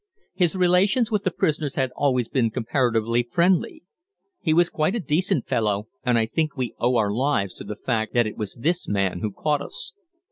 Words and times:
His 0.33 0.55
relations 0.55 1.11
with 1.11 1.25
the 1.25 1.29
prisoners 1.29 1.75
had 1.75 1.91
always 1.95 2.27
been 2.27 2.49
comparatively 2.49 3.21
friendly. 3.21 3.83
He 4.39 4.51
was 4.51 4.67
quite 4.67 4.95
a 4.95 4.99
decent 4.99 5.45
fellow, 5.47 5.89
and 6.03 6.17
I 6.17 6.25
think 6.25 6.57
we 6.57 6.73
owe 6.79 6.95
our 6.95 7.11
lives 7.13 7.53
to 7.59 7.63
the 7.63 7.75
fact 7.75 8.15
that 8.15 8.25
it 8.25 8.35
was 8.35 8.55
this 8.55 8.87
man 8.87 9.19
who 9.19 9.31
caught 9.31 9.61
us. 9.61 9.93